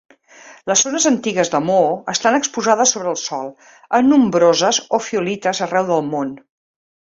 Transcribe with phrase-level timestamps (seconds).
[0.69, 3.53] Les zones antigues de Moho estan exposades sobre el sòl
[3.99, 6.37] en nombroses ofiolites arreu del món.